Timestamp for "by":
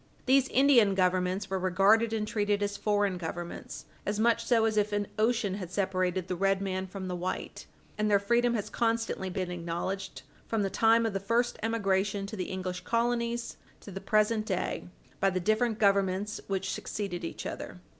15.19-15.29